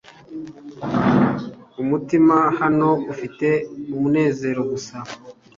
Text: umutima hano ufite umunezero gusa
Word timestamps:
umutima 1.81 2.37
hano 2.59 2.89
ufite 3.11 3.47
umunezero 3.93 4.61
gusa 4.71 4.95